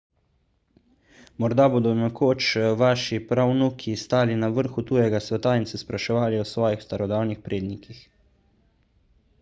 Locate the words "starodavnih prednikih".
6.89-8.03